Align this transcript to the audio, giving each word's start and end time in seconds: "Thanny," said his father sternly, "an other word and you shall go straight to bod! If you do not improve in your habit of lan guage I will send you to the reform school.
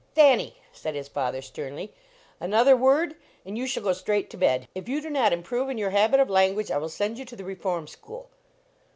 "Thanny," 0.15 0.55
said 0.73 0.95
his 0.95 1.07
father 1.07 1.43
sternly, 1.43 1.93
"an 2.39 2.55
other 2.55 2.75
word 2.75 3.13
and 3.45 3.55
you 3.55 3.67
shall 3.67 3.83
go 3.83 3.93
straight 3.93 4.31
to 4.31 4.37
bod! 4.37 4.67
If 4.73 4.89
you 4.89 4.99
do 4.99 5.11
not 5.11 5.31
improve 5.31 5.69
in 5.69 5.77
your 5.77 5.91
habit 5.91 6.19
of 6.19 6.27
lan 6.27 6.55
guage 6.55 6.71
I 6.71 6.79
will 6.79 6.89
send 6.89 7.19
you 7.19 7.25
to 7.25 7.35
the 7.35 7.43
reform 7.45 7.85
school. 7.85 8.31